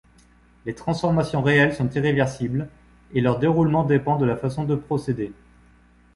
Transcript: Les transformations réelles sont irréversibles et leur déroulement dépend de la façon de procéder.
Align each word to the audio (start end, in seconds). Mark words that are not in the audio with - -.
Les 0.65 0.73
transformations 0.73 1.43
réelles 1.43 1.75
sont 1.75 1.87
irréversibles 1.91 2.67
et 3.13 3.21
leur 3.21 3.37
déroulement 3.37 3.83
dépend 3.83 4.17
de 4.17 4.25
la 4.25 4.35
façon 4.35 4.63
de 4.63 4.73
procéder. 4.75 5.31